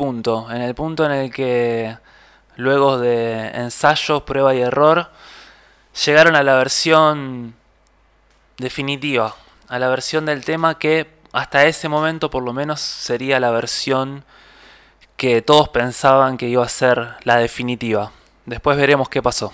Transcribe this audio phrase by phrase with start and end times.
[0.00, 1.98] en el punto en el que
[2.56, 5.10] luego de ensayo, prueba y error,
[6.06, 7.54] llegaron a la versión
[8.56, 9.36] definitiva,
[9.68, 14.24] a la versión del tema que hasta ese momento por lo menos sería la versión
[15.18, 18.10] que todos pensaban que iba a ser la definitiva.
[18.46, 19.52] Después veremos qué pasó.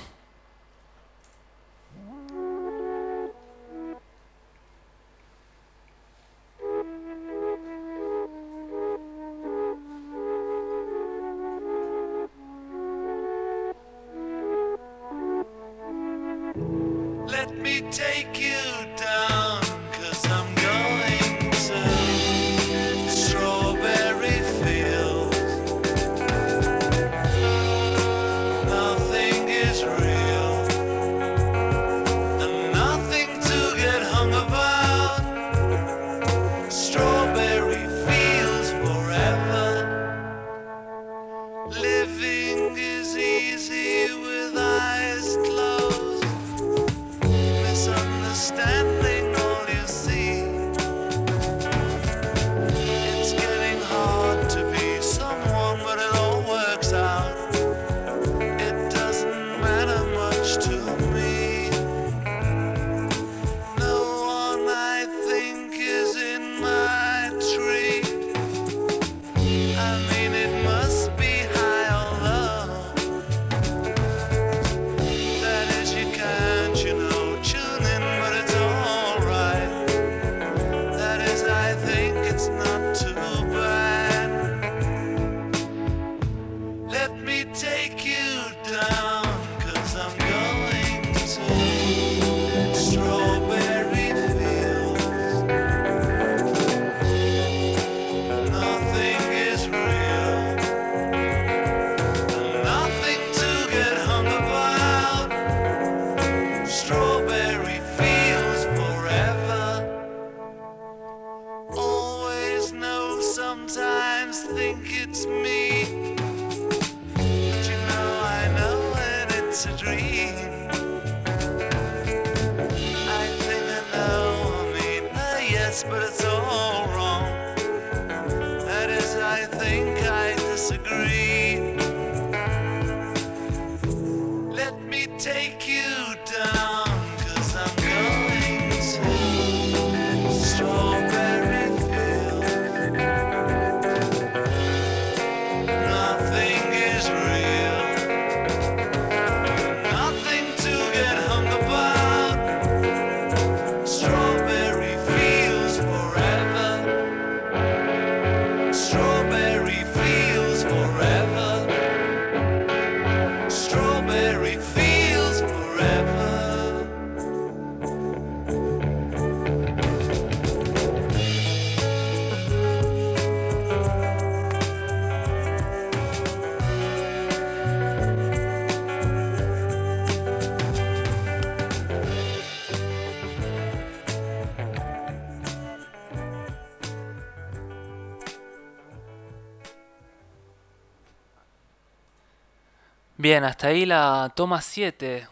[193.29, 195.27] Bien, hasta ahí la toma 7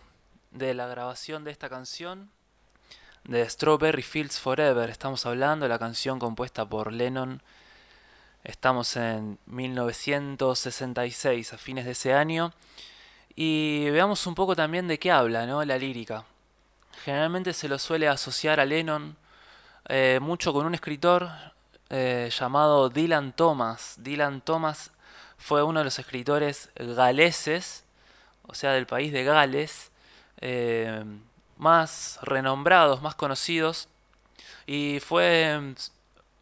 [0.50, 2.28] de la grabación de esta canción
[3.22, 4.90] de Strawberry Fields Forever.
[4.90, 7.40] Estamos hablando de la canción compuesta por Lennon.
[8.42, 12.52] Estamos en 1966, a fines de ese año.
[13.36, 15.64] Y veamos un poco también de qué habla ¿no?
[15.64, 16.24] la lírica.
[17.04, 19.16] Generalmente se lo suele asociar a Lennon
[19.88, 21.30] eh, mucho con un escritor
[21.90, 23.94] eh, llamado Dylan Thomas.
[23.98, 24.90] Dylan Thomas
[25.38, 27.83] fue uno de los escritores galeses
[28.46, 29.90] o sea, del país de Gales,
[30.40, 31.04] eh,
[31.56, 33.88] más renombrados, más conocidos,
[34.66, 35.74] y fue,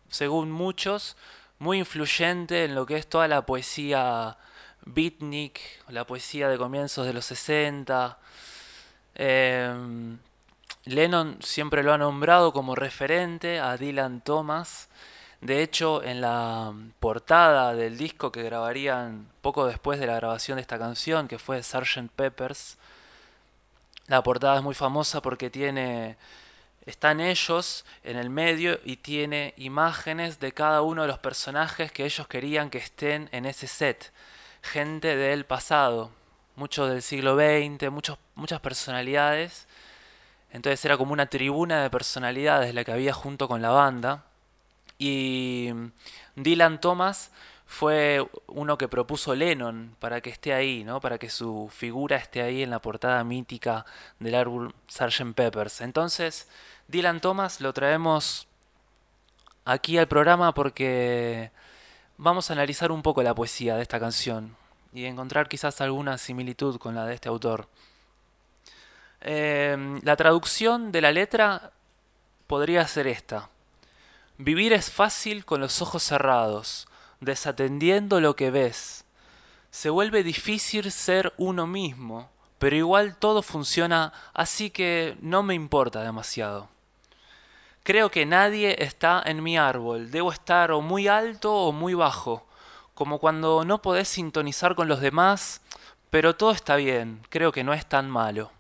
[0.09, 1.17] según muchos,
[1.59, 4.37] muy influyente en lo que es toda la poesía
[4.85, 8.19] beatnik, la poesía de comienzos de los 60.
[9.15, 10.17] Eh,
[10.85, 14.89] Lennon siempre lo ha nombrado como referente a Dylan Thomas
[15.43, 20.63] de hecho, en la portada del disco que grabarían poco después de la grabación de
[20.63, 22.11] esta canción, que fue Sgt.
[22.15, 22.79] Peppers,
[24.07, 26.17] la portada es muy famosa porque tiene
[26.87, 32.05] están ellos en el medio y tiene imágenes de cada uno de los personajes que
[32.05, 34.13] ellos querían que estén en ese set.
[34.63, 36.11] Gente del pasado,
[36.55, 39.67] muchos del siglo XX, muchos, muchas personalidades.
[40.53, 44.25] Entonces era como una tribuna de personalidades la que había junto con la banda.
[45.05, 45.69] Y
[46.37, 47.33] Dylan Thomas
[47.67, 51.01] fue uno que propuso Lennon para que esté ahí, ¿no?
[51.01, 53.85] Para que su figura esté ahí en la portada mítica
[54.21, 55.35] del álbum Sgt.
[55.35, 55.81] Peppers.
[55.81, 56.49] Entonces,
[56.87, 58.47] Dylan Thomas lo traemos
[59.65, 61.51] aquí al programa porque
[62.17, 64.57] vamos a analizar un poco la poesía de esta canción
[64.93, 67.67] y encontrar quizás alguna similitud con la de este autor.
[69.21, 71.73] Eh, la traducción de la letra
[72.47, 73.49] podría ser esta.
[74.45, 76.89] Vivir es fácil con los ojos cerrados,
[77.21, 79.05] desatendiendo lo que ves.
[79.71, 82.29] Se vuelve difícil ser uno mismo,
[82.59, 86.69] pero igual todo funciona así que no me importa demasiado.
[87.85, 92.45] Creo que nadie está en mi árbol, debo estar o muy alto o muy bajo,
[92.95, 95.61] como cuando no podés sintonizar con los demás,
[96.11, 98.51] pero todo está bien, creo que no es tan malo.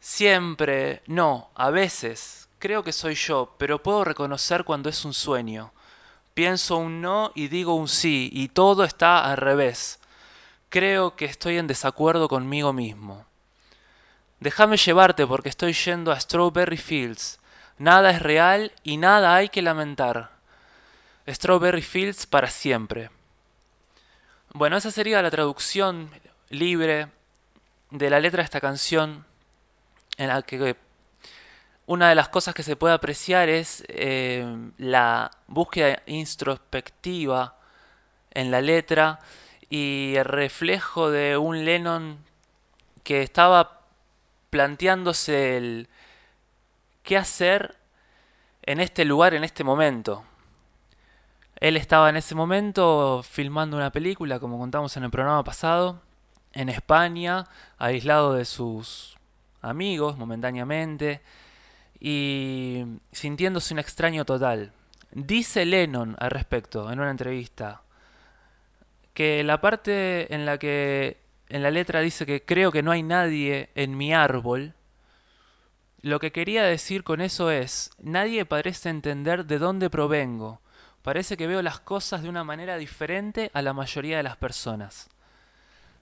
[0.00, 5.74] Siempre, no, a veces, creo que soy yo, pero puedo reconocer cuando es un sueño.
[6.32, 10.00] Pienso un no y digo un sí, y todo está al revés.
[10.70, 13.26] Creo que estoy en desacuerdo conmigo mismo.
[14.40, 17.38] Déjame llevarte porque estoy yendo a Strawberry Fields.
[17.76, 20.30] Nada es real y nada hay que lamentar.
[21.28, 23.10] Strawberry Fields para siempre.
[24.54, 26.08] Bueno, esa sería la traducción
[26.48, 27.08] libre
[27.90, 29.26] de la letra de esta canción,
[30.16, 30.76] en la que
[31.86, 37.56] una de las cosas que se puede apreciar es eh, la búsqueda introspectiva
[38.30, 39.20] en la letra
[39.68, 42.18] y el reflejo de un Lennon
[43.02, 43.82] que estaba
[44.50, 45.88] planteándose el
[47.02, 47.76] qué hacer
[48.62, 50.24] en este lugar, en este momento.
[51.60, 56.00] Él estaba en ese momento filmando una película, como contamos en el programa pasado,
[56.52, 57.44] en España,
[57.78, 59.16] aislado de sus
[59.60, 61.20] amigos momentáneamente
[62.06, 64.72] y sintiéndose un extraño total.
[65.10, 67.80] Dice Lennon al respecto en una entrevista
[69.14, 71.16] que la parte en la que
[71.48, 74.74] en la letra dice que creo que no hay nadie en mi árbol,
[76.02, 80.60] lo que quería decir con eso es, nadie parece entender de dónde provengo.
[81.00, 85.08] Parece que veo las cosas de una manera diferente a la mayoría de las personas.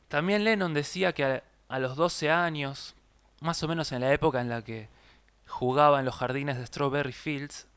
[0.08, 2.96] También Lennon decía que a, a los 12 años,
[3.40, 4.88] más o menos en la época en la que
[5.52, 7.68] jugaba en los jardines de Strawberry Fields,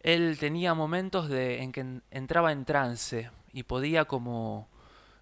[0.00, 4.68] él tenía momentos de, en que entraba en trance y podía como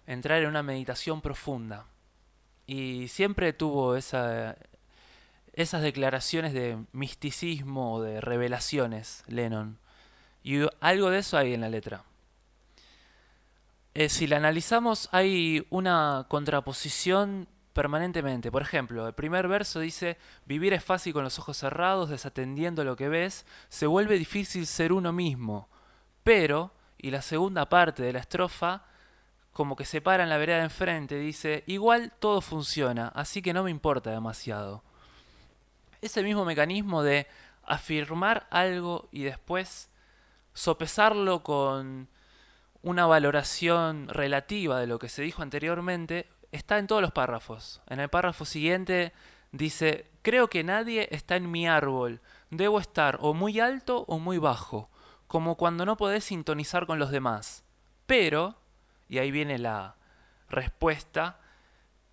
[0.05, 1.87] entrar en una meditación profunda.
[2.67, 4.55] Y siempre tuvo esa,
[5.53, 9.79] esas declaraciones de misticismo o de revelaciones, Lennon.
[10.43, 12.03] Y algo de eso hay en la letra.
[13.95, 18.51] Eh, si la analizamos, hay una contraposición permanentemente.
[18.51, 22.95] Por ejemplo, el primer verso dice, vivir es fácil con los ojos cerrados, desatendiendo lo
[22.95, 25.67] que ves, se vuelve difícil ser uno mismo.
[26.23, 28.85] Pero, y la segunda parte de la estrofa,
[29.51, 33.53] como que se para en la vereda de enfrente, dice, igual todo funciona, así que
[33.53, 34.81] no me importa demasiado.
[36.01, 37.27] Ese mismo mecanismo de
[37.63, 39.89] afirmar algo y después
[40.53, 42.07] sopesarlo con
[42.83, 47.81] una valoración relativa de lo que se dijo anteriormente está en todos los párrafos.
[47.87, 49.13] En el párrafo siguiente
[49.51, 54.37] dice, creo que nadie está en mi árbol, debo estar o muy alto o muy
[54.37, 54.89] bajo,
[55.27, 57.63] como cuando no podés sintonizar con los demás.
[58.05, 58.55] Pero,
[59.07, 59.95] y ahí viene la
[60.49, 61.39] respuesta,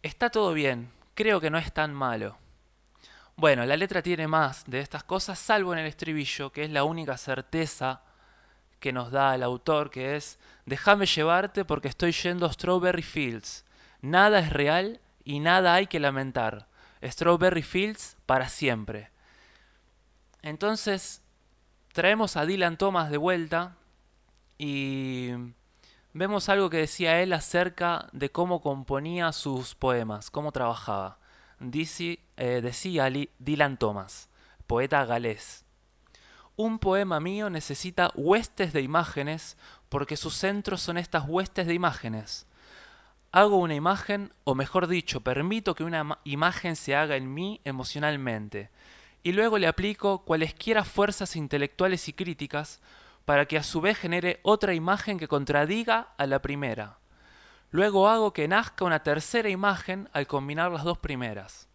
[0.02, 2.37] está todo bien, creo que no es tan malo.
[3.37, 6.84] Bueno, la letra tiene más de estas cosas, salvo en el estribillo, que es la
[6.84, 8.02] única certeza
[8.78, 13.64] que nos da el autor, que es, déjame llevarte porque estoy yendo a Strawberry Fields.
[14.02, 16.66] Nada es real y nada hay que lamentar.
[17.02, 19.11] Strawberry Fields para siempre.
[20.42, 21.23] Entonces,
[21.92, 23.76] traemos a Dylan Thomas de vuelta
[24.59, 25.30] y
[26.12, 31.18] vemos algo que decía él acerca de cómo componía sus poemas, cómo trabajaba.
[31.61, 34.28] Dice, eh, decía Dylan Thomas,
[34.66, 35.64] poeta galés.
[36.56, 39.56] Un poema mío necesita huestes de imágenes
[39.88, 42.47] porque sus centros son estas huestes de imágenes
[43.32, 48.70] hago una imagen, o mejor dicho, permito que una imagen se haga en mí emocionalmente,
[49.22, 52.80] y luego le aplico cualesquiera fuerzas intelectuales y críticas
[53.24, 56.98] para que a su vez genere otra imagen que contradiga a la primera.
[57.70, 61.68] Luego hago que nazca una tercera imagen al combinar las dos primeras.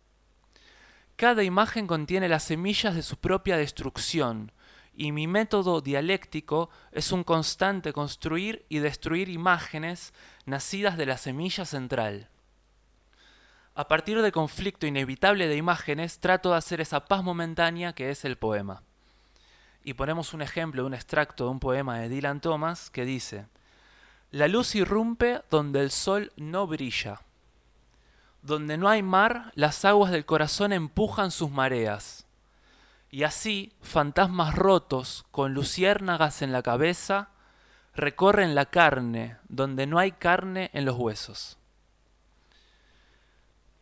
[1.16, 4.52] Cada imagen contiene las semillas de su propia destrucción,
[4.98, 10.12] y mi método dialéctico es un constante construir y destruir imágenes
[10.48, 12.30] nacidas de la semilla central.
[13.76, 18.26] A partir del conflicto inevitable de imágenes, trato de hacer esa paz momentánea que es
[18.26, 18.82] el poema.
[19.84, 23.46] Y ponemos un ejemplo de un extracto de un poema de Dylan Thomas que dice,
[24.32, 27.22] La luz irrumpe donde el sol no brilla.
[28.42, 32.27] Donde no hay mar, las aguas del corazón empujan sus mareas.
[33.18, 37.32] Y así, fantasmas rotos, con luciérnagas en la cabeza,
[37.96, 41.58] recorren la carne, donde no hay carne en los huesos.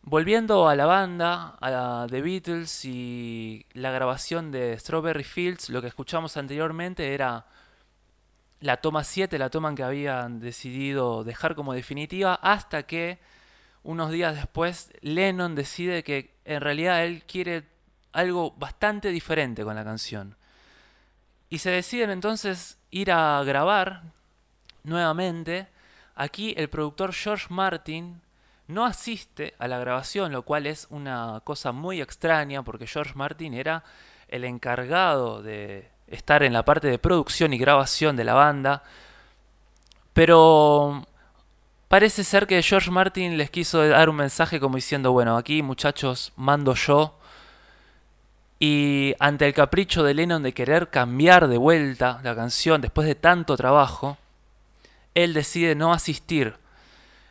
[0.00, 5.88] Volviendo a la banda, a The Beatles y la grabación de Strawberry Fields, lo que
[5.88, 7.44] escuchamos anteriormente era
[8.60, 13.18] la toma 7, la toma que habían decidido dejar como definitiva, hasta que
[13.82, 17.75] unos días después Lennon decide que en realidad él quiere
[18.16, 20.36] algo bastante diferente con la canción.
[21.50, 24.02] Y se deciden entonces ir a grabar
[24.84, 25.68] nuevamente.
[26.14, 28.22] Aquí el productor George Martin
[28.68, 33.52] no asiste a la grabación, lo cual es una cosa muy extraña porque George Martin
[33.52, 33.84] era
[34.28, 38.82] el encargado de estar en la parte de producción y grabación de la banda.
[40.14, 41.06] Pero
[41.88, 46.32] parece ser que George Martin les quiso dar un mensaje como diciendo, bueno, aquí muchachos
[46.34, 47.18] mando yo.
[48.58, 53.14] Y ante el capricho de Lennon de querer cambiar de vuelta la canción después de
[53.14, 54.16] tanto trabajo,
[55.14, 56.56] él decide no asistir.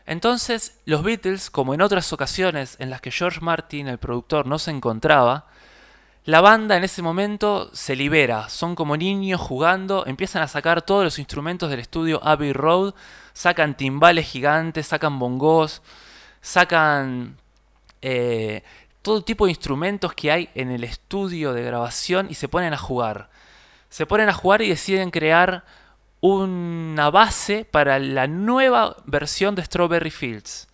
[0.05, 4.59] Entonces, los Beatles, como en otras ocasiones en las que George Martin, el productor, no
[4.59, 5.47] se encontraba,
[6.25, 11.03] la banda en ese momento se libera, son como niños jugando, empiezan a sacar todos
[11.03, 12.95] los instrumentos del estudio Abbey Road,
[13.33, 15.83] sacan timbales gigantes, sacan bongos,
[16.41, 17.37] sacan
[18.01, 18.63] eh,
[19.05, 22.77] todo tipo de instrumentos que hay en el estudio de grabación y se ponen a
[22.77, 23.29] jugar.
[23.87, 25.63] Se ponen a jugar y deciden crear
[26.21, 30.67] una base para la nueva versión de Strawberry Fields.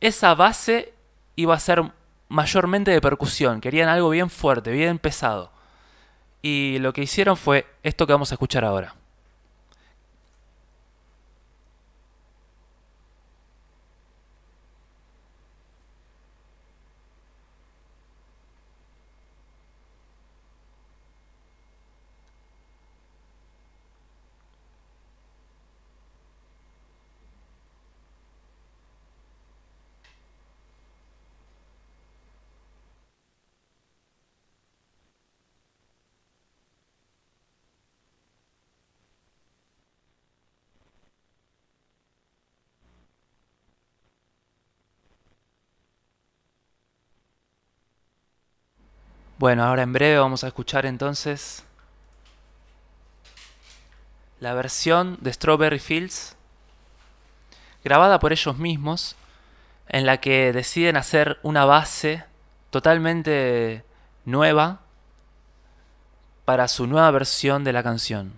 [0.00, 0.94] Esa base
[1.36, 1.92] iba a ser
[2.30, 5.52] mayormente de percusión, querían algo bien fuerte, bien pesado.
[6.40, 8.94] Y lo que hicieron fue esto que vamos a escuchar ahora.
[49.40, 51.64] Bueno, ahora en breve vamos a escuchar entonces
[54.38, 56.36] la versión de Strawberry Fields
[57.82, 59.16] grabada por ellos mismos
[59.88, 62.22] en la que deciden hacer una base
[62.68, 63.82] totalmente
[64.26, 64.80] nueva
[66.44, 68.34] para su nueva versión de la canción.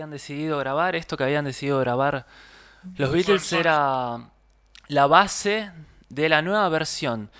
[0.00, 2.26] Habían decidido grabar, esto que habían decidido grabar
[2.96, 4.30] los Beatles era
[4.88, 5.70] la base
[6.08, 7.30] de la nueva versión.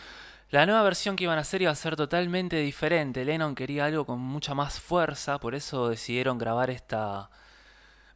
[0.50, 3.24] La nueva versión que iban a hacer iba a ser totalmente diferente.
[3.24, 7.30] Lennon quería algo con mucha más fuerza, por eso decidieron grabar esta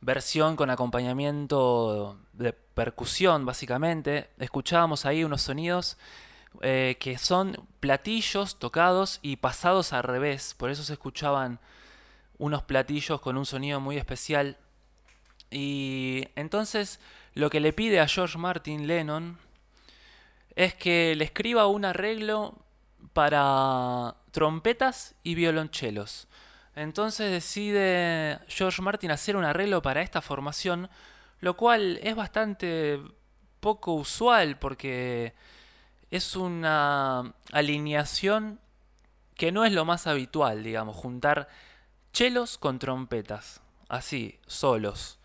[0.02, 4.28] versión con acompañamiento de percusión, básicamente.
[4.38, 5.96] Escuchábamos ahí unos sonidos
[6.60, 11.60] eh, que son platillos tocados y pasados al revés, por eso se escuchaban
[12.38, 14.56] unos platillos con un sonido muy especial.
[15.50, 17.00] Y entonces
[17.34, 19.38] lo que le pide a George Martin Lennon
[20.56, 22.58] es que le escriba un arreglo
[23.12, 26.28] para trompetas y violonchelos.
[26.76, 30.90] Entonces decide George Martin hacer un arreglo para esta formación,
[31.40, 33.00] lo cual es bastante
[33.60, 35.34] poco usual porque
[36.10, 38.60] es una alineación
[39.36, 41.48] que no es lo más habitual, digamos, juntar
[42.14, 45.18] chelos con trompetas, así, solos.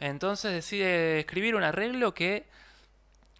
[0.00, 2.46] Entonces decide escribir un arreglo que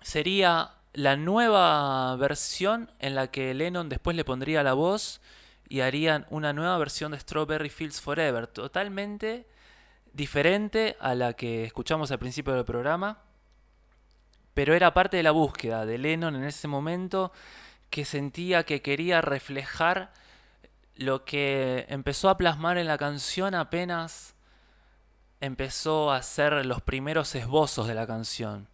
[0.01, 5.21] sería la nueva versión en la que Lennon después le pondría la voz
[5.69, 9.49] y harían una nueva versión de Strawberry Fields Forever, totalmente
[10.13, 13.19] diferente a la que escuchamos al principio del programa,
[14.55, 17.33] pero era parte de la búsqueda de Lennon en ese momento
[17.91, 20.13] que sentía que quería reflejar
[20.97, 24.35] lo que empezó a plasmar en la canción apenas
[25.41, 28.69] empezó a ser los primeros esbozos de la canción,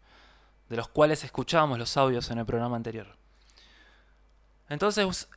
[0.69, 3.17] de los cuales escuchábamos los audios en el programa anterior.
[4.69, 5.29] Entonces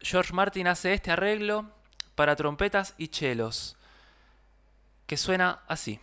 [0.00, 1.70] George Martin hace este arreglo
[2.14, 3.76] para trompetas y chelos,
[5.06, 6.00] que suena así.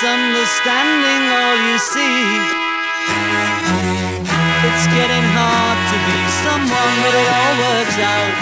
[0.00, 2.24] Misunderstanding all you see.
[4.64, 8.34] It's getting hard to be someone, but it all works out.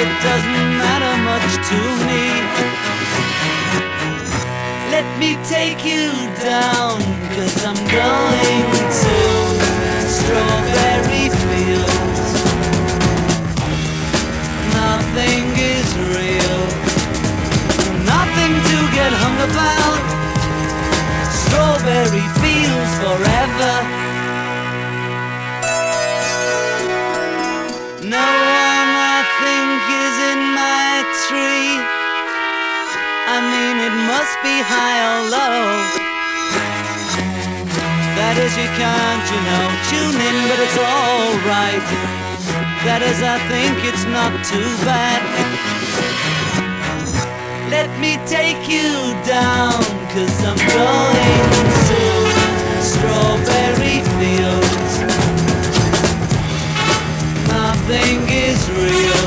[0.00, 2.24] It doesn't matter much to me.
[4.88, 6.08] Let me take you
[6.40, 6.96] down,
[7.36, 8.64] cause I'm going
[9.04, 9.16] to
[10.16, 12.24] Strawberry Fields.
[14.80, 16.60] Nothing is real,
[18.08, 20.14] nothing to get hung about
[21.54, 23.74] strawberry fields forever.
[28.02, 28.26] No
[28.58, 30.90] one I think is in my
[31.24, 31.78] tree.
[33.34, 35.62] I mean, it must be high or low.
[38.18, 41.86] That is, you can't, you know, tune in, but it's alright.
[42.82, 45.73] That is, I think it's not too bad.
[47.70, 48.92] Let me take you
[49.24, 49.80] down,
[50.12, 51.48] cause I'm going
[51.88, 52.44] to
[52.82, 54.94] strawberry fields.
[57.48, 59.24] nothing is real.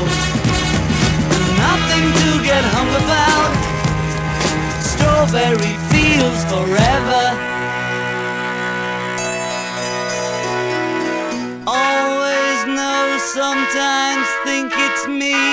[1.66, 3.50] Nothing to get hung about.
[4.82, 7.24] Strawberry fields forever.
[11.66, 15.47] Always know, sometimes think it's me.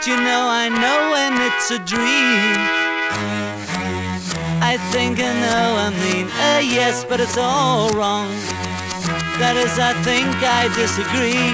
[0.00, 2.56] But you know, I know when it's a dream.
[4.64, 8.32] I think I know, I mean, uh, yes, but it's all wrong.
[9.36, 11.52] That is, I think I disagree.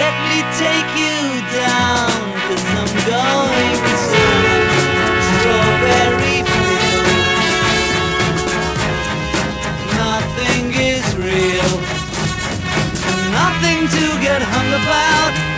[0.00, 1.20] Let me take you
[1.52, 2.16] down,
[2.48, 3.96] cause I'm going to
[5.36, 7.12] Strawberry Field.
[10.00, 11.72] Nothing is real,
[13.36, 15.57] nothing to get hung about.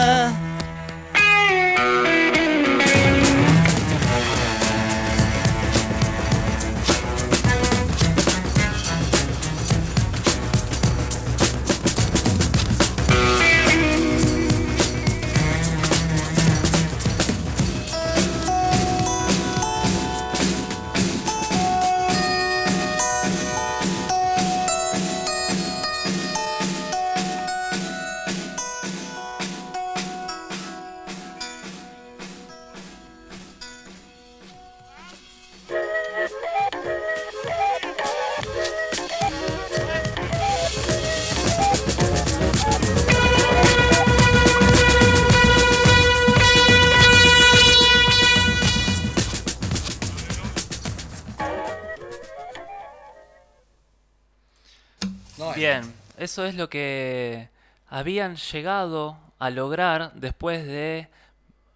[56.31, 57.49] Eso es lo que
[57.87, 61.09] habían llegado a lograr después de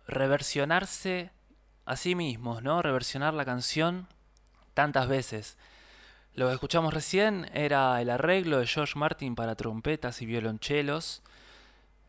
[0.07, 1.29] reversionarse
[1.83, 2.81] a sí mismos, ¿no?
[2.81, 4.07] Reversionar la canción
[4.73, 5.57] tantas veces.
[6.35, 11.21] Lo que escuchamos recién era el arreglo de George Martin para trompetas y violonchelos,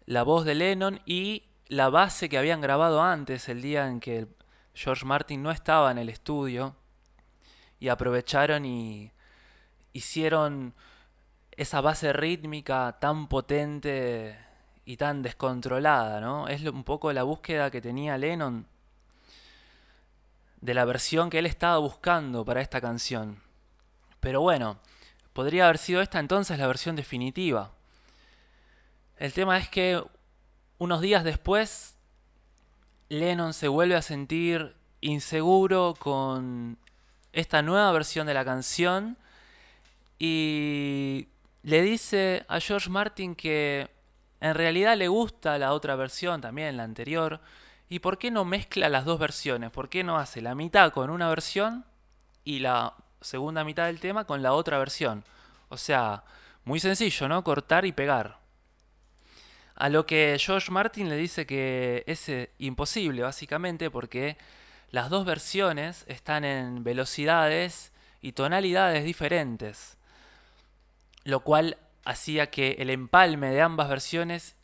[0.04, 4.28] la voz de Lennon y la base que habían grabado antes, el día en que
[4.72, 6.76] George Martin no estaba en el estudio,
[7.80, 9.10] y aprovecharon y
[9.92, 10.74] hicieron
[11.56, 14.38] esa base rítmica tan potente
[14.84, 16.48] y tan descontrolada, ¿no?
[16.48, 18.66] Es un poco la búsqueda que tenía Lennon
[20.60, 23.42] de la versión que él estaba buscando para esta canción.
[24.20, 24.78] Pero bueno,
[25.32, 27.72] podría haber sido esta entonces la versión definitiva.
[29.16, 30.02] El tema es que
[30.78, 31.96] unos días después,
[33.08, 36.78] Lennon se vuelve a sentir inseguro con
[37.32, 39.16] esta nueva versión de la canción
[40.18, 41.28] y
[41.66, 43.90] le dice a George Martin que
[44.40, 47.40] en realidad le gusta la otra versión, también la anterior,
[47.88, 51.10] y por qué no mezcla las dos versiones, por qué no hace la mitad con
[51.10, 51.84] una versión
[52.44, 55.24] y la segunda mitad del tema con la otra versión.
[55.68, 56.22] O sea,
[56.64, 57.42] muy sencillo, ¿no?
[57.42, 58.38] Cortar y pegar.
[59.74, 64.38] A lo que George Martin le dice que es eh, imposible, básicamente, porque
[64.92, 69.95] las dos versiones están en velocidades y tonalidades diferentes,
[71.26, 74.54] lo cual hacía que el empalme de ambas versiones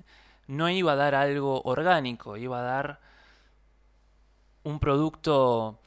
[0.46, 3.01] no iba a dar algo orgánico, iba a dar
[4.62, 5.81] un producto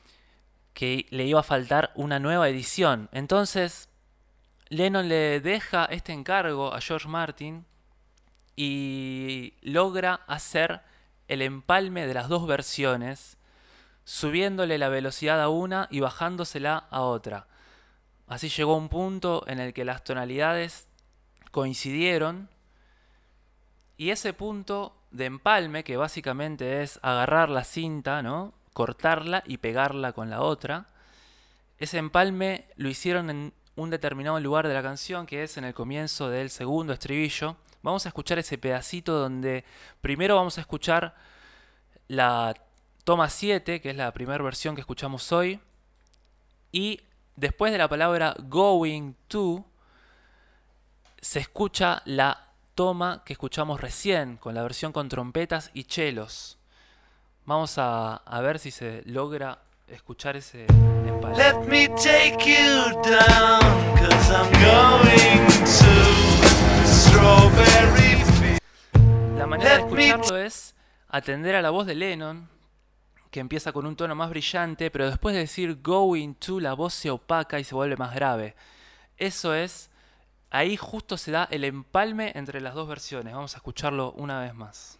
[0.73, 3.07] que le iba a faltar una nueva edición.
[3.13, 3.87] Entonces,
[4.67, 7.65] Lennon le deja este encargo a George Martin
[8.57, 10.81] y logra hacer
[11.29, 13.37] el empalme de las dos versiones,
[14.03, 17.47] subiéndole la velocidad a una y bajándosela a otra.
[18.27, 20.87] Así llegó un punto en el que las tonalidades
[21.51, 22.49] coincidieron
[23.97, 28.53] y ese punto de empalme, que básicamente es agarrar la cinta, ¿no?
[28.73, 30.87] cortarla y pegarla con la otra,
[31.77, 35.73] ese empalme lo hicieron en un determinado lugar de la canción, que es en el
[35.73, 37.55] comienzo del segundo estribillo.
[37.83, 39.63] Vamos a escuchar ese pedacito donde
[40.01, 41.15] primero vamos a escuchar
[42.09, 42.53] la
[43.05, 45.59] toma 7, que es la primera versión que escuchamos hoy,
[46.73, 46.99] y
[47.35, 49.65] después de la palabra going to,
[51.21, 56.57] se escucha la toma que escuchamos recién, con la versión con trompetas y chelos.
[57.45, 61.37] Vamos a, a ver si se logra escuchar ese empalme.
[61.37, 63.61] Let me take you down,
[63.97, 69.37] cause I'm going to Strawberry Field.
[69.37, 70.75] La manera de escucharlo es
[71.07, 72.49] atender a la voz de Lennon,
[73.35, 76.93] que empieza con un tono más brillante, pero después de decir going to, la voz
[76.93, 78.55] se opaca y se vuelve más grave.
[79.17, 79.89] Eso es,
[80.51, 83.33] ahí justo se da el empalme entre las dos versiones.
[83.33, 84.99] Vamos a escucharlo una vez más.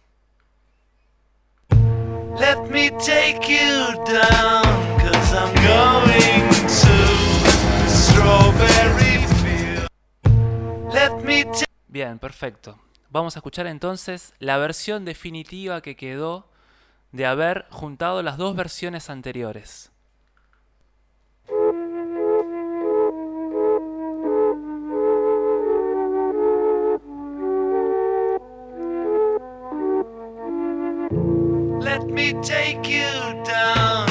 [2.38, 4.64] Let me take you down,
[4.98, 9.88] cause I'm going to Strawberry Field.
[10.92, 12.78] Let me take Bien, perfecto.
[13.08, 16.50] Vamos a escuchar entonces la versión definitiva que quedó
[17.12, 19.90] de haber juntado las dos versiones anteriores.
[31.80, 34.06] Let me take you down,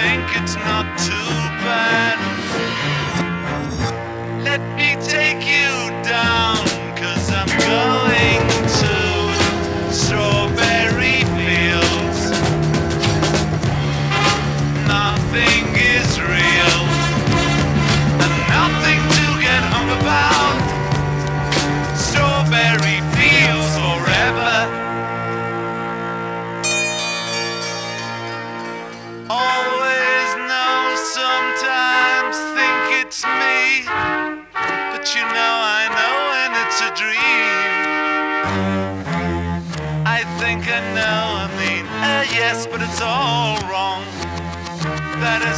[0.00, 1.30] think it's not too
[1.66, 2.18] bad.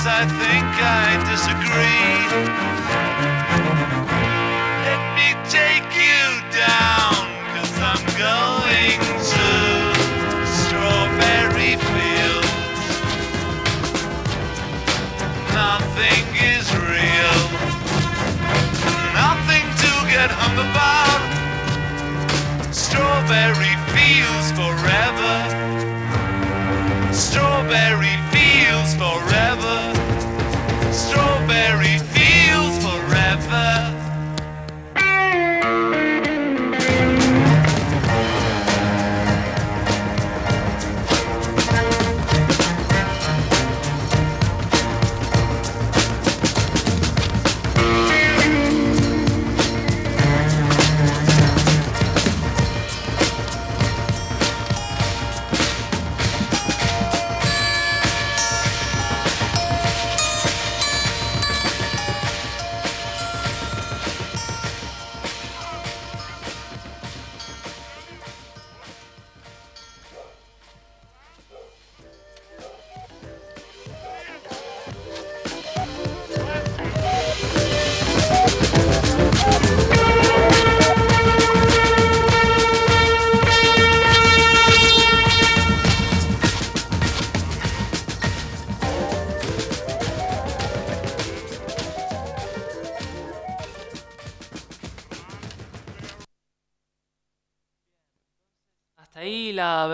[0.01, 2.25] Is, I think I disagree.
[4.89, 6.25] Let me take you
[6.57, 9.01] down, cause I'm going
[9.33, 9.49] to
[10.61, 12.49] Strawberry Fields.
[15.53, 17.41] Nothing is real.
[19.13, 21.21] Nothing to get hung about.
[22.73, 23.60] Strawberry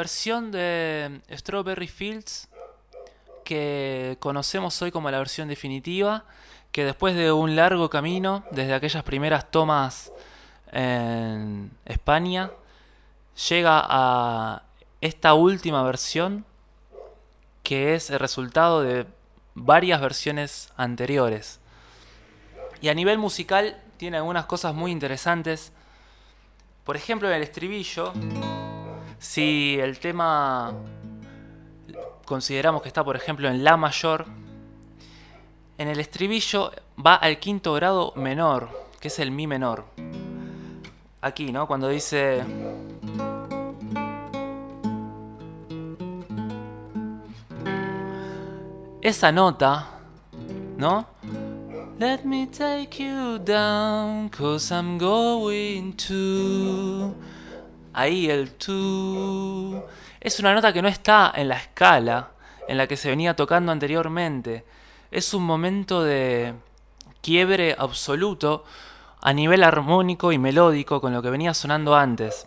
[0.06, 2.46] versión de Strawberry Fields
[3.44, 6.24] que conocemos hoy como la versión definitiva,
[6.70, 10.12] que después de un largo camino, desde aquellas primeras tomas
[10.70, 12.52] en España,
[13.48, 14.62] llega a
[15.00, 16.44] esta última versión,
[17.64, 19.06] que es el resultado de
[19.54, 21.58] varias versiones anteriores.
[22.80, 25.72] Y a nivel musical tiene algunas cosas muy interesantes.
[26.84, 28.12] Por ejemplo, en el estribillo,
[29.26, 30.72] si el tema
[32.24, 34.24] consideramos que está, por ejemplo, en La mayor,
[35.78, 36.72] En el estribillo
[37.04, 39.84] va al quinto grado menor, que es el mi menor.
[41.20, 41.66] Aquí, ¿no?
[41.66, 42.42] Cuando dice...
[49.02, 49.86] Esa nota,
[50.78, 51.06] ¿no?
[51.98, 57.14] Let me take you down, cause I'm going to.
[57.96, 59.88] Ahí el to.
[60.20, 62.32] Es una nota que no está en la escala
[62.68, 64.66] en la que se venía tocando anteriormente.
[65.10, 66.52] Es un momento de
[67.22, 68.64] quiebre absoluto
[69.22, 72.46] a nivel armónico y melódico con lo que venía sonando antes.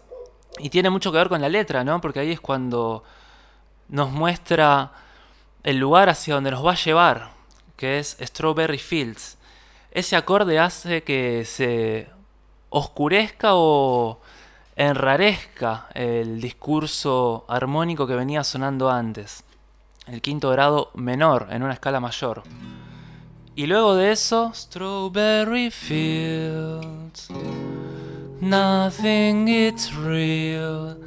[0.59, 1.99] Y tiene mucho que ver con la letra, ¿no?
[1.99, 3.03] Porque ahí es cuando
[3.88, 4.91] nos muestra
[5.63, 7.31] el lugar hacia donde nos va a llevar,
[7.75, 9.39] que es Strawberry Fields.
[9.89, 12.07] Ese acorde hace que se
[12.69, 14.21] oscurezca o
[14.79, 19.43] enrarezca el discurso armónico que venía sonando antes.
[20.07, 22.43] El quinto grado menor en una escala mayor.
[23.55, 27.27] Y luego de eso, Strawberry Fields.
[28.39, 30.97] Nothing it's real.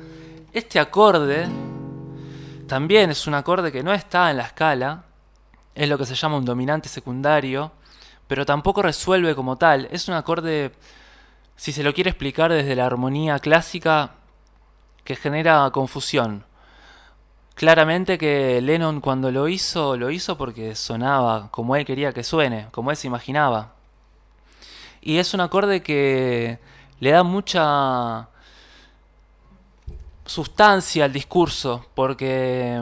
[0.52, 1.48] Este acorde
[2.66, 5.04] también es un acorde que no está en la escala,
[5.74, 7.72] es lo que se llama un dominante secundario,
[8.26, 9.88] pero tampoco resuelve como tal.
[9.90, 10.72] Es un acorde,
[11.57, 14.12] si se lo quiere explicar desde la armonía clásica,
[15.05, 16.45] que genera confusión.
[17.55, 22.69] Claramente que Lennon cuando lo hizo, lo hizo porque sonaba como él quería que suene,
[22.71, 23.75] como él se imaginaba.
[25.01, 26.59] Y es un acorde que
[27.01, 28.29] le da mucha
[30.25, 32.81] sustancia al discurso, porque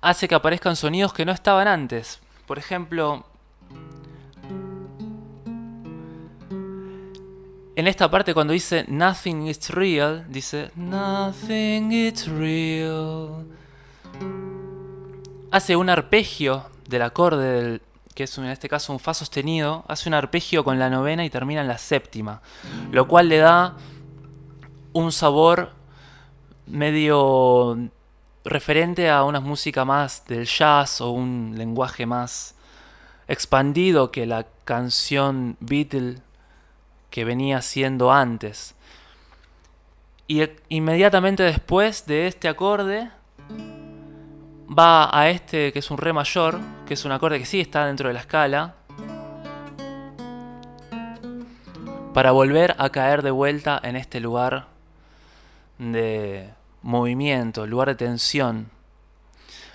[0.00, 2.20] hace que aparezcan sonidos que no estaban antes.
[2.46, 3.26] Por ejemplo,
[7.78, 13.46] en esta parte cuando dice Nothing is real, dice Nothing is real.
[15.52, 17.80] Hace un arpegio del acorde
[18.16, 21.30] que es en este caso un fa sostenido, hace un arpegio con la novena y
[21.30, 22.42] termina en la séptima,
[22.90, 23.76] lo cual le da
[24.92, 25.70] un sabor
[26.66, 27.78] medio
[28.44, 32.56] referente a una música más del jazz o un lenguaje más
[33.28, 36.22] expandido que la canción Beatle
[37.10, 38.74] que venía siendo antes.
[40.26, 43.10] Y e, inmediatamente después de este acorde
[44.68, 47.86] va a este que es un re mayor, que es un acorde que sí está
[47.86, 48.74] dentro de la escala,
[52.12, 54.66] para volver a caer de vuelta en este lugar
[55.78, 56.50] de
[56.82, 58.70] movimiento, lugar de tensión.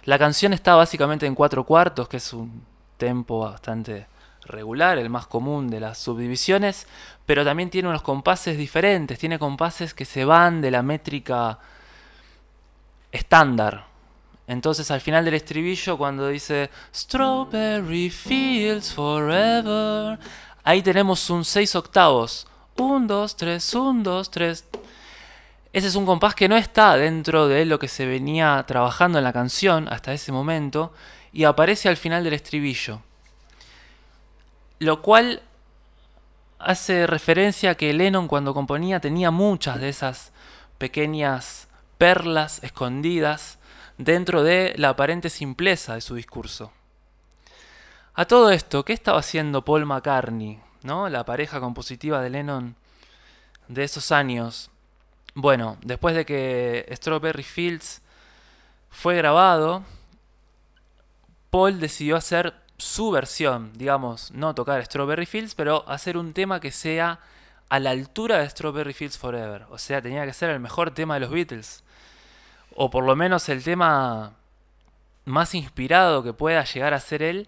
[0.04, 2.65] La canción está básicamente en cuatro cuartos, que es un
[2.98, 4.08] tempo bastante
[4.46, 6.88] regular, el más común de las subdivisiones,
[7.25, 11.59] pero también tiene unos compases diferentes, tiene compases que se van de la métrica
[13.12, 13.86] estándar.
[14.47, 20.19] Entonces al final del estribillo cuando dice Strawberry Fields Forever,
[20.63, 22.47] ahí tenemos un 6 octavos.
[22.75, 24.65] 1, 2, 3, 1, 2, 3.
[25.73, 29.23] Ese es un compás que no está dentro de lo que se venía trabajando en
[29.23, 30.93] la canción hasta ese momento
[31.31, 33.01] y aparece al final del estribillo.
[34.79, 35.41] Lo cual
[36.65, 40.32] hace referencia a que Lennon cuando componía tenía muchas de esas
[40.78, 43.60] pequeñas perlas escondidas
[43.97, 46.71] dentro de la aparente simpleza de su discurso.
[48.15, 51.10] A todo esto, ¿qué estaba haciendo Paul McCartney, ¿no?
[51.10, 52.76] la pareja compositiva de Lennon
[53.67, 54.69] de esos años?
[55.36, 58.02] Bueno, después de que Strawberry Fields
[58.89, 59.84] fue grabado,
[61.49, 66.72] Paul decidió hacer su versión, digamos, no tocar Strawberry Fields, pero hacer un tema que
[66.72, 67.19] sea
[67.69, 69.65] a la altura de Strawberry Fields Forever.
[69.69, 71.84] O sea, tenía que ser el mejor tema de los Beatles.
[72.76, 74.34] O por lo menos el tema
[75.26, 77.48] más inspirado que pueda llegar a ser él.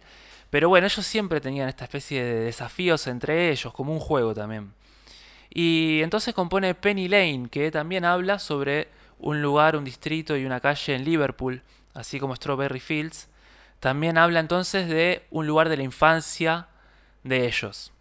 [0.49, 4.73] Pero bueno, ellos siempre tenían esta especie de desafíos entre ellos, como un juego también.
[5.49, 10.59] Y entonces compone Penny Lane, que también habla sobre un lugar, un distrito y una
[10.59, 11.61] calle en Liverpool,
[11.93, 13.27] así como Strawberry Fields.
[13.79, 16.67] También habla entonces de un lugar de la infancia
[17.23, 17.91] de ellos.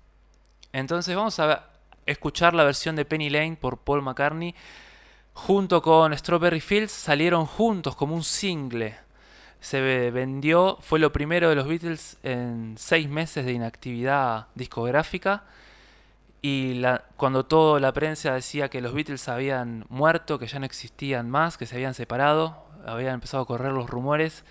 [0.72, 1.68] Entonces vamos a
[2.06, 4.54] escuchar la versión de Penny Lane por Paul McCartney.
[5.34, 8.96] Junto con Strawberry Fields salieron juntos como un single.
[9.60, 15.44] Se vendió, fue lo primero de los Beatles en seis meses de inactividad discográfica
[16.46, 16.82] y
[17.16, 21.56] cuando toda la prensa decía que los Beatles habían muerto, que ya no existían más,
[21.56, 24.44] que se habían separado, habían empezado a correr los rumores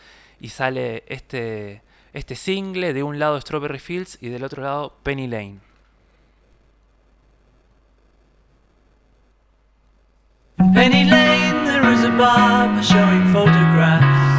[0.44, 1.82] y sale este,
[2.12, 5.62] este single, de un lado Strawberry Fields y del otro lado Penny Lane.
[10.74, 14.33] Penny Lane, there is a barber showing photographs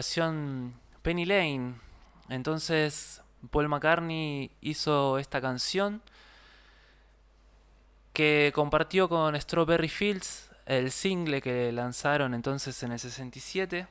[0.00, 0.72] versión
[1.02, 1.74] Penny Lane.
[2.30, 3.20] Entonces
[3.50, 6.00] Paul McCartney hizo esta canción
[8.14, 13.88] que compartió con Strawberry Fields, el single que lanzaron entonces en el 67.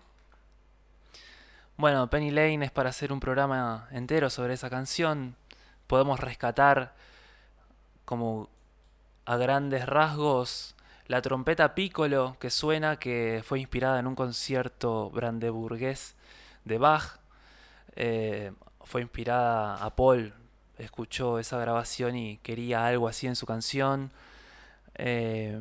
[1.77, 5.35] Bueno, Penny Lane es para hacer un programa entero sobre esa canción.
[5.85, 6.95] Podemos rescatar
[8.05, 8.49] como
[9.25, 10.75] a grandes rasgos
[11.09, 16.15] la trompeta piccolo que suena, que fue inspirada en un concierto brandeburgués
[16.65, 17.19] de Bach.
[17.95, 18.51] Eh,
[18.83, 20.33] fue inspirada a Paul,
[20.77, 24.11] escuchó esa grabación y quería algo así en su canción.
[24.93, 25.59] Eh,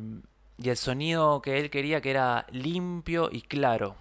[0.59, 3.95] y el sonido que él quería que era limpio y claro,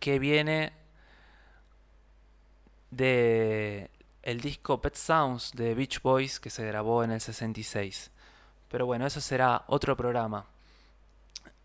[0.00, 0.72] que viene
[2.90, 3.90] de
[4.22, 8.10] el disco Pet Sounds de Beach Boys que se grabó en el 66.
[8.74, 10.46] Pero bueno, eso será otro programa.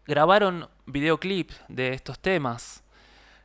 [0.05, 2.83] Grabaron videoclip de estos temas.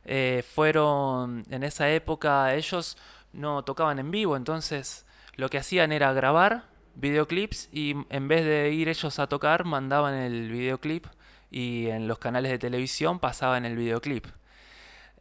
[0.03, 2.95] Eh, fueron en esa época ellos
[3.33, 8.71] no tocaban en vivo, entonces lo que hacían era grabar videoclips y en vez de
[8.71, 11.07] ir ellos a tocar mandaban el videoclip
[11.49, 14.27] y en los canales de televisión pasaban el videoclip.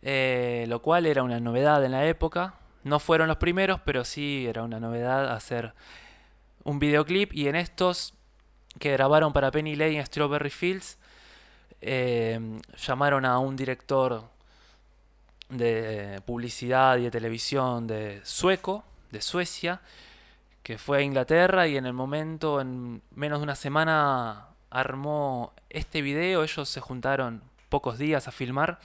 [0.03, 2.57] Eh, lo cual era una novedad en la época.
[2.83, 5.73] No fueron los primeros, pero sí era una novedad hacer
[6.63, 8.13] un videoclip y en estos
[8.79, 10.99] que grabaron para Penny Lane y Strawberry Fields
[11.81, 12.41] eh,
[12.79, 14.25] llamaron a un director
[15.51, 19.81] de publicidad y de televisión de sueco, de Suecia,
[20.62, 26.01] que fue a Inglaterra y en el momento, en menos de una semana, armó este
[26.01, 26.43] video.
[26.43, 28.81] Ellos se juntaron pocos días a filmar.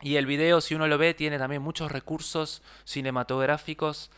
[0.00, 4.10] Y el video, si uno lo ve, tiene también muchos recursos cinematográficos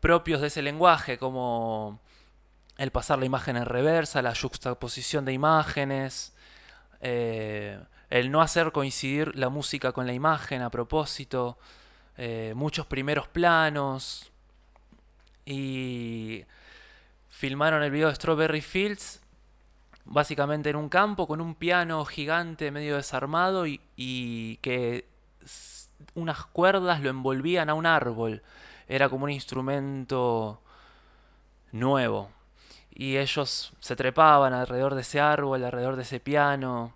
[0.00, 2.00] propios de ese lenguaje, como
[2.76, 6.34] el pasar la imagen en reversa, la juxtaposición de imágenes,
[7.00, 7.78] eh,
[8.10, 11.58] el no hacer coincidir la música con la imagen a propósito,
[12.16, 14.30] eh, muchos primeros planos.
[15.46, 16.44] Y
[17.28, 19.20] filmaron el video de Strawberry Fields
[20.04, 25.06] básicamente en un campo con un piano gigante medio desarmado y, que
[26.14, 28.42] unas cuerdas lo envolvían a un árbol.
[28.88, 30.60] Era como un instrumento
[31.72, 32.30] nuevo.
[32.94, 36.94] Y ellos se trepaban alrededor de ese árbol, alrededor de ese piano,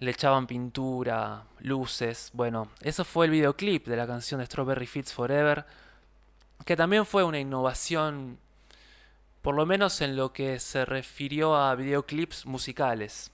[0.00, 2.30] le echaban pintura, luces.
[2.32, 5.64] Bueno, eso fue el videoclip de la canción de Strawberry Fields Forever,
[6.64, 8.38] que también fue una innovación,
[9.42, 13.30] por lo menos en lo que se refirió a videoclips musicales.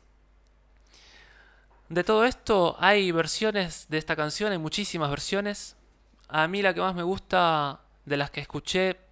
[1.89, 5.77] De todo esto hay versiones de esta canción, hay muchísimas versiones.
[6.29, 9.04] A mí la que más me gusta de las que escuché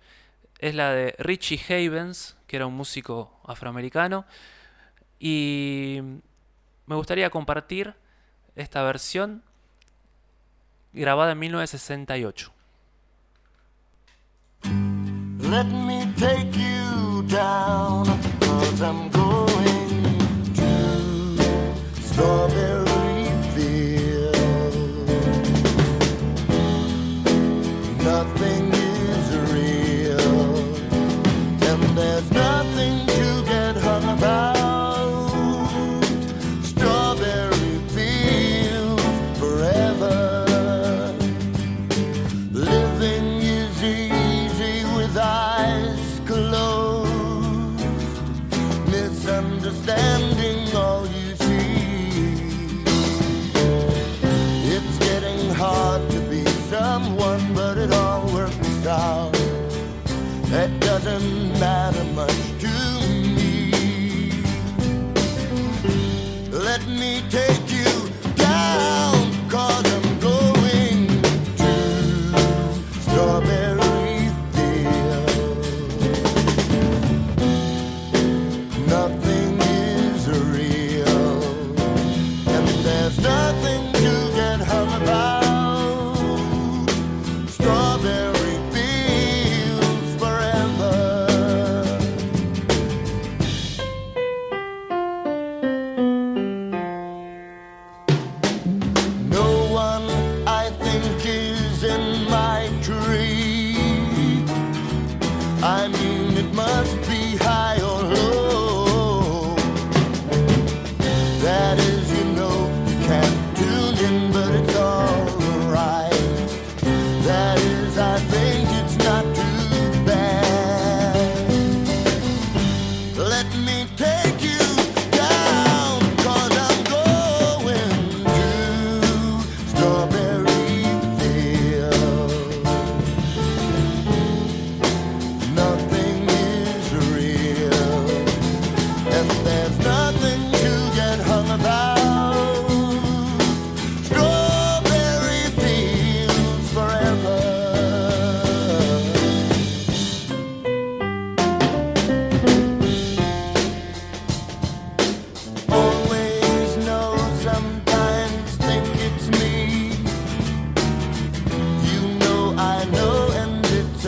[0.63, 4.25] es la de Richie Havens, que era un músico afroamericano.
[5.19, 6.01] Y
[6.87, 7.95] me gustaría compartir
[8.55, 9.43] esta versión
[10.93, 12.53] grabada en 1968.
[15.51, 18.07] Let me take you down,
[18.39, 19.33] cause I'm going
[22.17, 22.92] to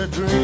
[0.07, 0.44] dream.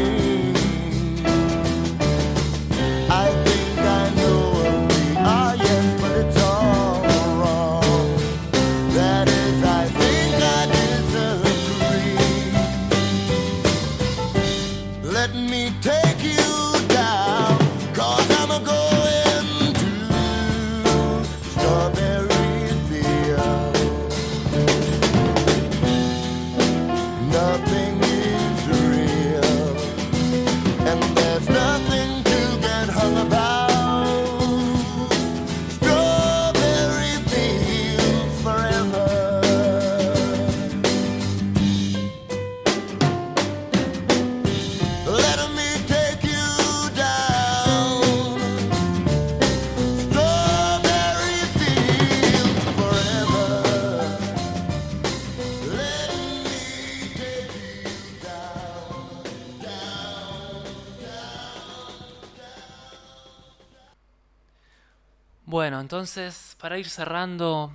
[66.01, 67.71] Entonces, para ir cerrando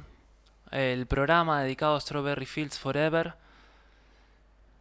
[0.73, 3.35] el programa dedicado a Strawberry Fields Forever,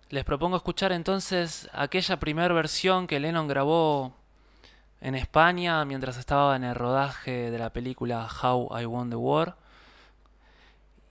[0.10, 4.16] les propongo escuchar entonces aquella primera versión que Lennon grabó
[5.00, 9.58] en España mientras estaba en el rodaje de la película How I Won the War.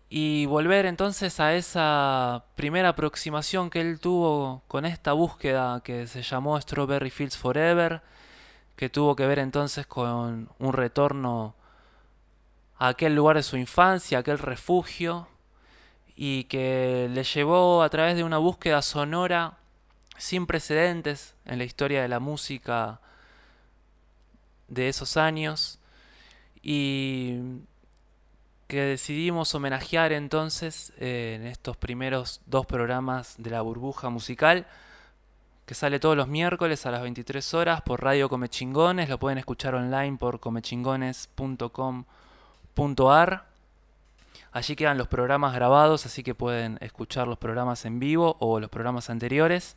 [0.08, 6.22] Y volver entonces a esa primera aproximación que él tuvo con esta búsqueda que se
[6.22, 8.02] llamó Strawberry Fields Forever,
[8.74, 11.54] que tuvo que ver entonces con un retorno
[12.78, 15.28] a aquel lugar de su infancia, aquel refugio,
[16.16, 19.58] y que le llevó a través de una búsqueda sonora
[20.16, 23.00] sin precedentes en la historia de la música
[24.68, 25.80] de esos años
[26.62, 27.40] y
[28.68, 34.66] que decidimos homenajear entonces eh, en estos primeros dos programas de la burbuja musical
[35.66, 39.74] que sale todos los miércoles a las 23 horas por Radio Comechingones, lo pueden escuchar
[39.74, 42.23] online por comechingones.com.ar.
[44.52, 48.70] Allí quedan los programas grabados, así que pueden escuchar los programas en vivo o los
[48.70, 49.76] programas anteriores.